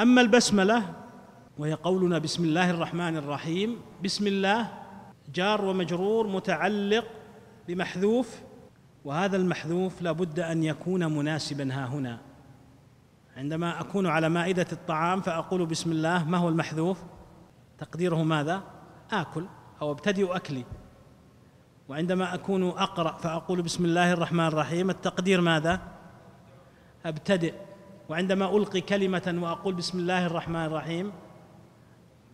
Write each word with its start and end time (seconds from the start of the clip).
أما 0.00 0.20
البسملة 0.20 0.94
وهي 1.58 1.74
قولنا 1.74 2.18
بسم 2.18 2.44
الله 2.44 2.70
الرحمن 2.70 3.16
الرحيم. 3.16 3.80
بسم 4.04 4.26
الله 4.26 4.68
جار 5.34 5.64
ومجرور 5.64 6.26
متعلق 6.26 7.04
بمحذوف 7.68 8.40
وهذا 9.04 9.36
المحذوف 9.36 10.02
لا 10.02 10.12
بد 10.12 10.40
أن 10.40 10.62
يكون 10.62 11.06
مناسبا 11.16 11.74
ها 11.74 11.86
هنا. 11.86 12.18
عندما 13.36 13.80
أكون 13.80 14.06
على 14.06 14.28
مائدة 14.28 14.66
الطعام 14.72 15.20
فأقول 15.20 15.66
بسم 15.66 15.92
الله 15.92 16.28
ما 16.28 16.38
هو 16.38 16.48
المحذوف؟ 16.48 17.02
تقديره 17.78 18.22
ماذا؟ 18.22 18.62
آكل 19.12 19.46
أو 19.82 19.92
أبتدئ 19.92 20.36
أكلي. 20.36 20.64
وعندما 21.88 22.34
أكون 22.34 22.68
أقرأ 22.68 23.12
فأقول 23.12 23.62
بسم 23.62 23.84
الله 23.84 24.12
الرحمن 24.12 24.46
الرحيم. 24.46 24.90
التقدير 24.90 25.40
ماذا؟ 25.40 25.80
أبتدئ. 27.06 27.54
وعندما 28.08 28.56
ألقي 28.56 28.80
كلمة 28.80 29.38
وأقول 29.42 29.74
بسم 29.74 29.98
الله 29.98 30.26
الرحمن 30.26 30.64
الرحيم 30.64 31.12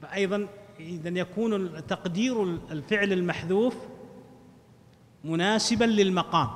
فايضا 0.03 0.49
اذا 0.81 1.19
يكون 1.19 1.87
تقدير 1.87 2.43
الفعل 2.45 3.13
المحذوف 3.13 3.77
مناسبا 5.25 5.85
للمقام. 5.85 6.49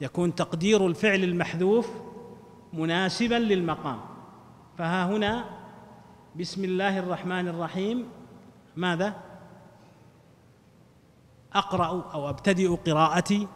يكون 0.00 0.34
تقدير 0.34 0.86
الفعل 0.86 1.24
المحذوف 1.24 1.88
مناسبا 2.72 3.34
للمقام. 3.34 4.00
فها 4.78 5.06
هنا 5.06 5.44
بسم 6.36 6.64
الله 6.64 6.98
الرحمن 6.98 7.48
الرحيم 7.48 8.08
ماذا؟ 8.76 9.14
أقرأ 11.52 12.10
أو 12.14 12.30
أبتدئ 12.30 12.76
قراءتي. 12.76 13.48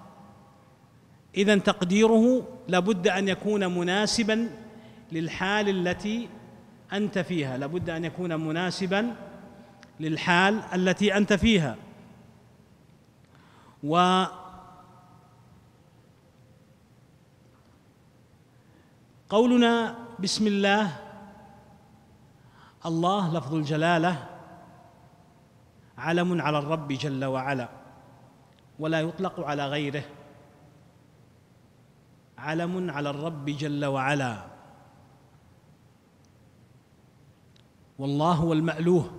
إذا 1.35 1.59
تقديره 1.59 2.49
لابد 2.69 3.09
أن 3.09 3.29
يكون 3.29 3.79
مناسبا 3.79 4.51
للحال 5.13 5.69
التي 5.69 6.29
أنت 6.93 7.19
فيها. 7.19 7.59
لابد 7.59 7.91
أن 7.91 8.05
يكون 8.05 8.37
مناسبا 8.41 9.15
للحال 10.01 10.61
التي 10.75 11.17
أنت 11.17 11.33
فيها. 11.33 11.77
و 13.85 14.25
قولنا 19.29 19.99
بسم 20.19 20.47
الله. 20.47 20.97
الله 22.87 23.35
لفظ 23.35 23.55
الجلالة 23.55 24.29
علم 25.99 26.41
على 26.41 26.59
الرب 26.59 26.89
جل 26.89 27.25
وعلا 27.25 27.69
ولا 28.79 29.01
يطلق 29.01 29.41
على 29.41 29.67
غيره. 29.67 30.05
علم 32.39 32.91
على 32.91 33.11
الرب 33.11 33.45
جل 33.45 33.85
وعلا. 33.85 34.45
والله 37.99 38.33
هو 38.33 38.53
المألوه 38.53 39.11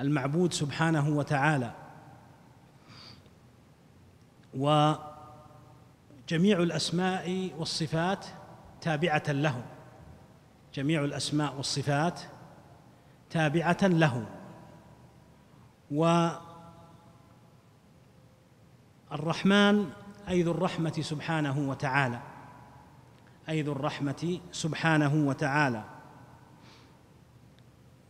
المعبود 0.00 0.52
سبحانه 0.52 1.08
وتعالى. 1.08 1.74
وجميع 4.54 4.98
الأسماء 6.62 7.50
والصفات 7.58 8.26
تابعة 8.80 9.22
له 9.28 9.64
جميع 10.74 11.04
الأسماء 11.04 11.56
والصفات 11.56 12.20
تابعة 13.30 13.78
له 13.82 14.26
والرحمن 19.10 19.90
أي 20.28 20.42
ذو 20.42 20.50
الرحمة 20.50 20.92
سبحانه 21.00 21.58
وتعالى. 21.58 22.20
أي 23.48 23.62
ذو 23.62 23.72
الرحمة 23.72 24.40
سبحانه 24.52 25.14
وتعالى. 25.14 25.84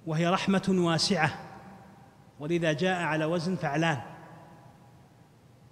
وهي 0.06 0.26
رحمة 0.26 0.66
واسعة. 0.68 1.30
ولذا 2.40 2.72
جاء 2.72 3.02
على 3.02 3.24
وزن 3.24 3.56
فعلان. 3.56 4.00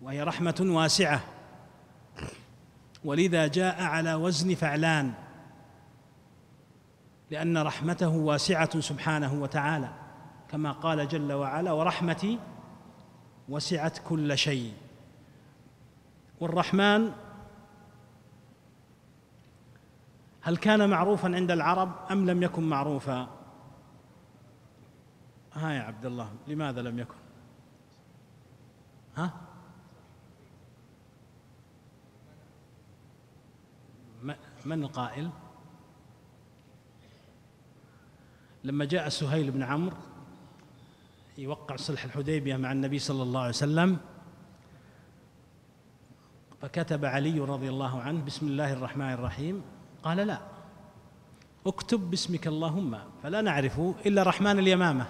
وهي 0.03 0.23
رحمة 0.23 0.57
واسعة. 0.61 1.21
ولذا 3.05 3.47
جاء 3.47 3.83
على 3.83 4.15
وزن 4.15 4.55
فعلان. 4.55 5.13
لأن 7.31 7.59
رحمته 7.59 8.09
واسعة 8.09 8.81
سبحانه 8.81 9.35
وتعالى. 9.35 9.89
كما 10.51 10.73
قال 10.73 11.09
جل 11.09 11.33
وعلا 11.33 11.73
ورحمتي 11.73 12.39
وسعت 13.49 13.99
كل 13.99 14.39
شيء. 14.39 14.73
والرحمن 16.41 17.13
هل 20.41 20.57
كان 20.57 20.91
معروفا 20.91 21.35
عند 21.35 21.51
العرب 21.51 21.93
أم 22.11 22.31
لم 22.31 22.43
يكن 22.43 22.63
معروفا؟ 22.63 23.29
ها 25.53 25.73
يا 25.73 25.81
عبد 25.81 26.07
الله 26.07 26.33
لماذا 26.47 26.83
لم 26.83 26.99
يكن؟ 26.99 27.15
ها؟ 29.17 29.33
من 34.65 34.83
القائل؟ 34.83 35.31
لما 38.65 38.85
جاء 38.85 39.09
سهيل 39.09 39.51
بن 39.51 39.63
عمرو 39.63 39.97
يوقع 41.39 41.77
صلح 41.77 42.05
الحديبية 42.05 42.57
مع 42.57 42.73
النبي 42.73 42.99
صلى 42.99 43.23
الله 43.23 43.41
عليه 43.41 43.49
وسلم 43.49 43.99
فكتب 46.61 47.05
علي 47.05 47.41
رضي 47.41 47.69
الله 47.69 48.01
عنه 48.01 48.25
بسم 48.25 48.47
الله 48.47 48.73
الرحمن 48.73 49.13
الرحيم. 49.13 49.63
قال 50.03 50.17
لا. 50.17 50.39
اكتب 51.67 52.11
باسمك 52.11 52.47
اللهم 52.47 52.99
فلا 53.23 53.41
نعرف 53.41 53.81
إلا 54.07 54.23
رحمن 54.23 54.59
اليمامة. 54.59 55.07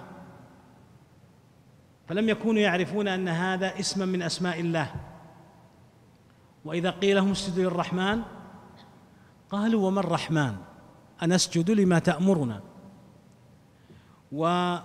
فلم 2.07 2.29
يكونوا 2.29 2.61
يعرفون 2.61 3.07
أن 3.07 3.27
هذا 3.27 3.79
اسما 3.79 4.05
من 4.05 4.21
أسماء 4.21 4.59
الله. 4.59 4.95
وإذا 6.65 6.89
قيل 6.89 7.15
لهم 7.15 7.31
اسجدوا 7.31 7.63
للرحمن 7.63 8.21
قالوا 9.49 9.87
وما 9.87 9.99
الرحمن؟ 9.99 10.55
أنسجد 11.23 11.71
لما 11.71 11.99
تأمرنا. 11.99 12.61
و 14.31 14.75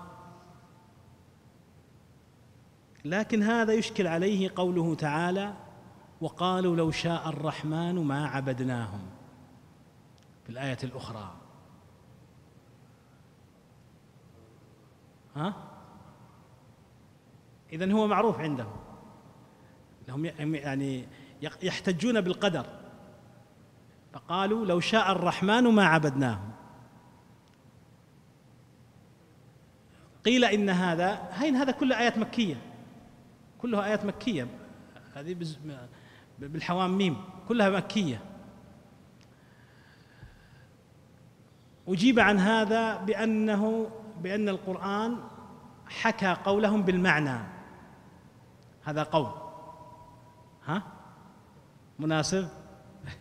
لكن 3.05 3.43
هذا 3.43 3.73
يشكل 3.73 4.07
عليه 4.07 4.51
قوله 4.57 4.95
تعالى 4.95 5.66
وقالوا 6.21 6.77
لو 6.77 6.91
شاء 6.91 7.29
الرحمن 7.29 7.95
ما 7.95 8.27
عبدناهم. 8.27 9.01
في 10.45 10.53
الآية 10.53 10.79
الأخرى. 10.85 11.35
ها؟ 15.37 15.55
إذن 17.73 17.93
هو 17.93 18.07
معروف 18.07 18.41
عندهم. 18.41 18.77
لهم 20.09 20.55
يعني 20.55 21.09
يحتجون 21.63 22.21
بالقدر. 22.21 22.67
فقالوا 24.13 24.67
لو 24.67 24.81
شاء 24.81 25.13
الرحمن 25.13 25.65
ما 25.65 25.85
عبدناهم. 25.87 26.53
قيل 30.25 30.45
إن 30.45 30.71
هذا 30.71 31.29
هين 31.33 31.57
هذا 31.57 31.73
كله 31.73 31.99
آيات 31.99 32.19
مكية. 32.19 32.57
كلها 33.59 33.85
آيات 33.85 34.05
مكية. 34.05 34.49
هذه 35.15 35.37
بالحوام 36.39 36.99
ميم 36.99 37.17
كلها 37.49 37.71
مكية. 37.71 38.21
أجيب 41.89 42.19
عن 42.19 42.39
هذا 42.39 42.97
بأنه 42.97 43.91
بأن 44.23 44.49
القرآن 44.49 45.19
حكى 45.87 46.37
قولهم 46.45 46.83
بالمعنى. 46.83 47.39
هذا 48.85 49.03
قول. 49.03 49.31
ها؟ 50.67 50.83
مناسب؟ 51.99 52.49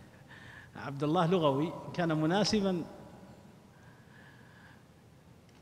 عبد 0.85 1.03
الله 1.03 1.27
لغوي 1.27 1.73
كان 1.93 2.21
مناسبا. 2.21 2.83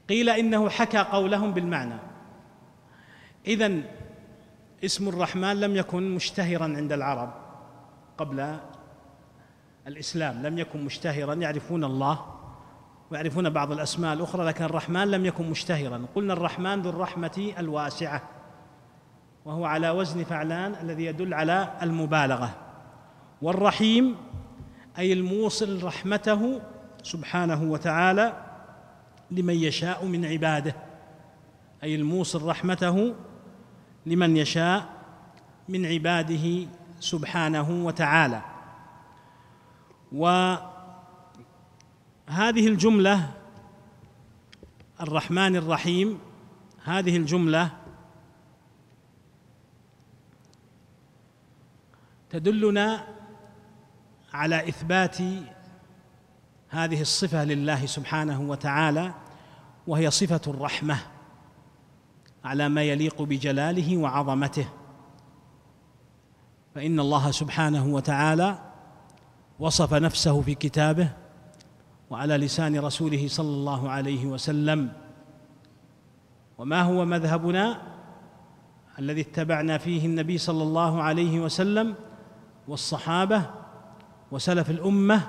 قيل 0.10 0.30
إنه 0.30 0.70
حكى 0.70 0.98
قولهم 0.98 1.54
بالمعنى. 1.54 2.00
اذا 3.48 3.82
اسم 4.86 5.10
الرحمن 5.10 5.60
لم 5.60 5.76
يكن 5.76 6.16
مشتهرا 6.16 6.64
عند 6.64 6.92
العرب. 6.92 7.43
قبل 8.18 8.58
الإسلام 9.88 10.42
لم 10.42 10.58
يكن 10.58 10.86
مشتهرا 10.86 11.34
يعرفون 11.34 11.84
الله 11.84 12.26
ويعرفون 13.12 13.50
بعض 13.50 13.72
الأسماء 13.72 14.14
الأخرى 14.14 14.46
لكن 14.46 14.64
الرحمن 14.64 15.12
لم 15.12 15.26
يكن 15.26 15.50
مشتهرا. 15.50 16.06
قلنا 16.16 16.34
الرحمن 16.34 16.82
ذو 16.82 16.90
الرحمة 16.90 17.54
الواسعة 17.60 18.22
وهو 19.46 19.66
على 19.66 19.90
وزن 19.90 20.24
فعلان 20.24 20.76
الذي 20.82 21.06
يدل 21.06 21.34
على 21.34 21.74
المبالغة. 21.82 22.50
والرحيم 23.42 24.16
أي 24.98 25.14
الموصل 25.14 25.84
رحمته 25.84 26.62
سبحانه 27.04 27.64
وتعالى 27.64 28.34
لمن 29.32 29.54
يشاء 29.54 30.06
من 30.06 30.26
عباده 30.26 30.76
أي 31.84 31.96
الموصل 31.96 32.46
رحمته 32.46 33.16
لمن 34.06 34.38
يشاء 34.38 34.86
من 35.70 35.86
عباده 35.86 36.68
سبحانه 37.04 37.86
وتعالى. 37.86 38.42
هذه 42.28 42.68
الجملة 42.68 43.32
الرحمن 45.02 45.56
الرحيم 45.56 46.20
هذه 46.84 47.18
الجملة 47.18 47.70
تدلنا 52.30 53.08
على 54.34 54.70
إثبات 54.70 55.18
هذه 56.70 57.02
الصفة 57.02 57.44
لله 57.44 57.86
سبحانه 57.86 58.42
وتعالى 58.42 59.14
وهي 59.88 60.12
صفة 60.12 60.42
الرحمة 60.48 60.98
على 62.44 62.70
ما 62.70 62.84
يليق 62.84 63.22
بجلاله 63.22 63.98
وعظمته. 63.98 64.83
فإن 66.76 67.00
الله 67.00 67.32
سبحانه 67.32 67.86
وتعالى 67.86 68.60
وصف 69.60 69.94
نفسه 69.94 70.42
في 70.42 70.56
كتابه 70.56 71.10
وعلى 72.10 72.38
لسان 72.38 72.80
رسوله 72.80 73.28
صلى 73.28 73.48
الله 73.48 73.90
عليه 73.90 74.26
وسلم. 74.26 74.92
وما 76.58 76.82
هو 76.82 77.06
مذهبنا 77.06 77.82
الذي 79.00 79.22
اتبعنا 79.22 79.78
فيه 79.78 80.06
النبي 80.06 80.38
صلى 80.38 80.64
الله 80.64 81.02
عليه 81.02 81.40
وسلم 81.40 81.96
والصحابة 82.68 83.50
وسلف 84.32 84.70
الأمة 84.70 85.22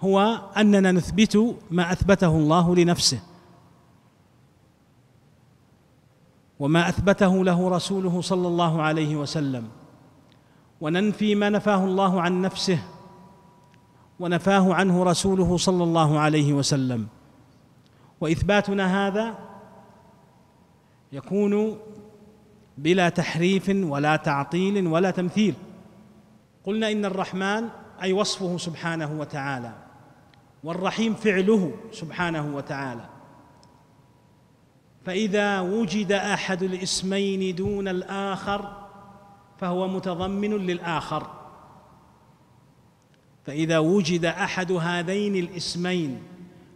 هو 0.00 0.40
أننا 0.56 0.92
نثبت 0.92 1.56
ما 1.70 1.92
أثبته 1.92 2.36
الله 2.36 2.76
لنفسه. 2.76 3.20
وما 6.58 6.88
أثبته 6.88 7.44
له 7.44 7.68
رسوله 7.68 8.20
صلى 8.20 8.48
الله 8.48 8.82
عليه 8.82 9.16
وسلم. 9.16 9.68
وننفي 10.82 11.34
ما 11.34 11.48
نفاه 11.48 11.84
الله 11.84 12.20
عن 12.20 12.42
نفسه 12.42 12.78
ونفاه 14.20 14.74
عنه 14.74 15.04
رسوله 15.04 15.56
صلى 15.56 15.84
الله 15.84 16.18
عليه 16.18 16.52
وسلم. 16.52 17.06
وإثباتنا 18.20 19.06
هذا 19.06 19.38
يكون 21.12 21.78
بلا 22.78 23.08
تحريف 23.08 23.68
ولا 23.68 24.16
تعطيل 24.16 24.86
ولا 24.86 25.10
تمثيل. 25.10 25.54
قلنا 26.64 26.92
إن 26.92 27.04
الرحمن 27.04 27.68
أي 28.02 28.12
وصفه 28.12 28.56
سبحانه 28.56 29.20
وتعالى 29.20 29.72
والرحيم 30.64 31.14
فعله 31.14 31.72
سبحانه 31.92 32.56
وتعالى. 32.56 33.08
فإذا 35.04 35.60
وجد 35.60 36.12
أحد 36.12 36.62
الاسمين 36.62 37.54
دون 37.54 37.88
الآخر 37.88 38.81
فهو 39.62 39.88
متضمن 39.88 40.50
للآخر. 40.50 41.26
فإذا 43.46 43.78
وجد 43.78 44.24
أحد 44.24 44.72
هذين 44.72 45.36
الاسمين 45.36 46.22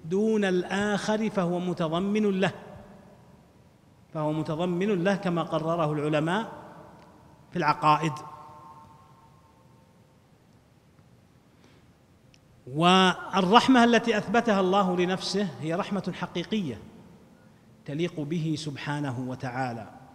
دون 0.04 0.44
الآخر 0.44 1.30
فهو 1.30 1.58
متضمن 1.58 2.40
له. 2.40 2.52
فهو 4.14 4.32
متضمن 4.32 5.04
له 5.04 5.14
كما 5.14 5.42
قرره 5.42 5.92
العلماء 5.92 6.52
في 7.50 7.58
العقائد. 7.58 8.12
والرحمة 12.66 13.84
التي 13.84 14.18
أثبتها 14.18 14.60
الله 14.60 14.96
لنفسه 14.96 15.48
هي 15.60 15.74
رحمة 15.74 16.12
حقيقية 16.20 16.78
تليق 17.84 18.20
به 18.20 18.54
سبحانه 18.58 19.20
وتعالى. 19.20 20.05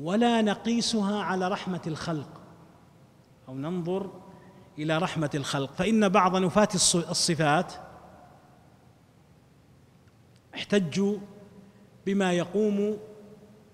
ولا 0.00 0.42
نقيسها 0.42 1.22
على 1.22 1.48
رحمة 1.48 1.80
الخلق 1.86 2.40
أو 3.48 3.54
ننظر 3.54 4.10
إلى 4.78 4.98
رحمة 4.98 5.30
الخلق. 5.34 5.72
فإن 5.72 6.08
بعض 6.08 6.36
نفاة 6.36 6.68
الصفات 6.94 7.72
احتجوا 10.54 11.18
بما 12.06 12.32
يقوم 12.32 12.98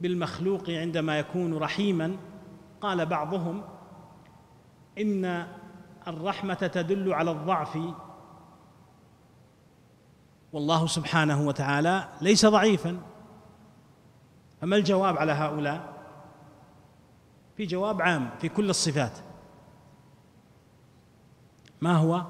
بالمخلوق 0.01 0.71
عندما 0.71 1.19
يكون 1.19 1.55
رحيما. 1.55 2.17
قال 2.81 3.07
بعضهم 3.07 3.65
إن 4.99 5.47
الرحمة 6.07 6.55
تدل 6.55 7.15
على 7.15 7.31
الضعف. 7.31 7.79
والله 10.53 10.87
سبحانه 10.87 11.47
وتعالى 11.47 12.09
ليس 12.21 12.47
ضعيفا. 12.47 13.01
فما 14.61 14.77
الجواب 14.77 15.19
على 15.19 15.33
هؤلاء؟ 15.33 15.98
في 17.59 17.67
جواب 17.67 18.03
عام 18.03 18.31
في 18.41 18.49
كل 18.49 18.71
الصفات. 18.71 19.13
ما 21.81 21.97
هو؟ 21.97 22.25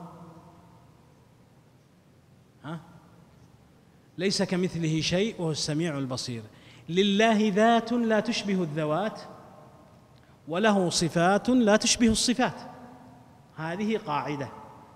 ها؟ 2.64 2.80
ليس 4.18 4.42
كمثله 4.42 5.00
شيء 5.00 5.40
وهو 5.40 5.50
السميع 5.50 5.98
البصير. 5.98 6.42
لله 6.88 7.52
ذات 7.54 7.92
لا 7.92 8.20
تشبه 8.20 8.62
الذوات 8.62 9.20
وله 10.48 10.90
صفات 10.90 11.48
لا 11.48 11.76
تشبه 11.76 12.08
الصفات. 12.08 12.60
هذه 13.56 13.98
قاعدة 13.98 14.48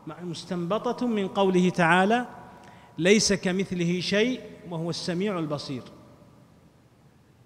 مستنبطة 0.06 1.06
من 1.06 1.28
قوله 1.28 1.70
تعالى 1.70 2.26
ليس 2.98 3.32
كمثله 3.32 4.00
شيء 4.00 4.40
وهو 4.70 4.90
السميع 4.90 5.38
البصير. 5.38 5.82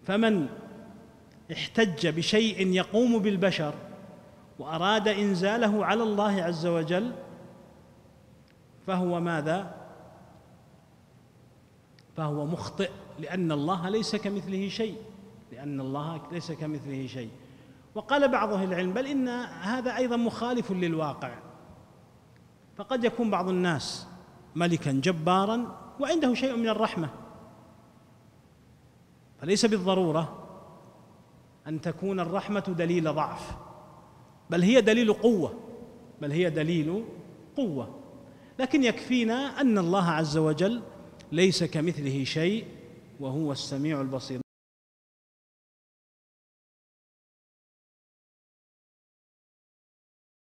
فمن 0.02 0.48
احتج 1.52 2.06
بشيء 2.06 2.66
يقوم 2.66 3.19
بالبشر 3.19 3.75
وأراد 4.58 5.08
إنزاله 5.08 5.87
على 5.87 6.02
الله 6.02 6.43
عز 6.43 6.66
وجل 6.66 7.12
فهو 8.87 9.20
ماذا؟ 9.20 9.75
فهو 12.16 12.46
مخطئ 12.46 12.90
لأن 13.19 13.52
الله 13.52 13.88
ليس 13.88 14.16
كمثله 14.16 14.69
شيء 14.69 14.96
لأن 15.52 15.81
الله 15.81 16.22
ليس 16.32 16.52
كمثله 16.52 17.06
شيء. 17.06 17.31
وقال 17.94 18.28
بعض 18.28 18.52
أهل 18.52 18.69
العلم 18.69 18.93
بل 18.93 19.06
إن 19.06 19.28
هذا 19.62 19.96
أيضا 19.96 20.16
مخالف 20.16 20.72
للواقع. 20.72 21.34
فقد 22.76 23.04
يكون 23.04 23.31
بعض 23.31 23.48
الناس 23.48 24.06
ملكا 24.54 24.93
جبارا 24.93 25.78
وعنده 26.00 26.34
شيء 26.34 26.56
من 26.56 26.69
الرحمة 26.69 27.10
فليس 29.40 29.66
بالضرورة 29.66 30.45
أن 31.66 31.80
تكون 31.80 32.20
الرحمة 32.20 32.74
دليل 32.78 33.14
ضعف. 33.14 33.56
بل 34.50 34.62
هي 34.62 34.80
دليل 34.80 35.12
قوة. 35.12 35.54
بل 36.20 36.32
هي 36.32 36.50
دليل 36.50 37.04
قوة. 37.56 37.94
لكن 38.58 38.84
يكفينا 38.84 39.60
أن 39.60 39.78
الله 39.78 40.04
عز 40.04 40.36
وجل 40.36 40.82
ليس 41.32 41.64
كمثله 41.64 42.24
شيء 42.24 42.64
وهو 43.20 43.52
السميع 43.52 44.00
البصير. 44.00 44.45